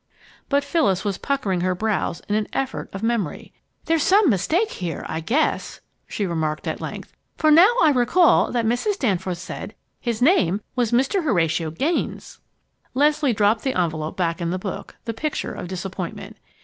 But 0.49 0.63
Phyllis 0.63 1.05
was 1.05 1.19
puckering 1.19 1.61
her 1.61 1.75
brows 1.75 2.23
in 2.27 2.33
an 2.33 2.47
effort 2.53 2.89
of 2.91 3.03
memory. 3.03 3.53
"There's 3.85 4.01
some 4.01 4.31
mistake 4.31 4.71
here, 4.71 5.05
I 5.07 5.19
guess," 5.19 5.79
she 6.07 6.25
remarked 6.25 6.65
at 6.67 6.81
length, 6.81 7.13
"for 7.37 7.51
now 7.51 7.71
I 7.83 7.91
recall 7.91 8.51
that 8.51 8.65
Mrs. 8.65 8.97
Danforth 8.97 9.37
said 9.37 9.75
his 9.99 10.19
name 10.19 10.61
was 10.75 10.91
Mr. 10.91 11.23
Horatio 11.23 11.69
Gaines!" 11.69 12.39
Leslie 12.95 13.31
dropped 13.33 13.61
the 13.63 13.79
envelop 13.79 14.17
back 14.17 14.41
in 14.41 14.49
the 14.49 14.57
book, 14.57 14.95
the 15.05 15.13
picture 15.13 15.53
of 15.53 15.67
disappointment. 15.67 16.35